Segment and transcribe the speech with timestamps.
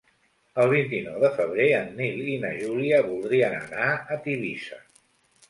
[0.61, 4.83] El vint-i-nou de febrer en Nil i na Júlia voldrien anar a Tivissa.